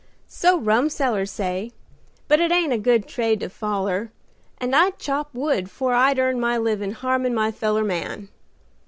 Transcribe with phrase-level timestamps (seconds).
[0.27, 1.73] "So rumsellers say,
[2.27, 4.11] but it ain't a good trade to foller,
[4.57, 8.29] and I'd chop wood 'fore I'd earn my livin' harmin' my feller man.